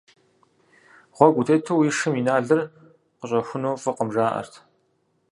Гъуэгу 1.15 1.39
утету 1.39 1.73
уи 1.79 1.89
шым 1.97 2.13
и 2.19 2.21
налыр 2.27 2.59
къыщӀэхуну 3.17 3.79
фӀыкъым, 3.81 4.09
жаӀэрт. 4.15 4.53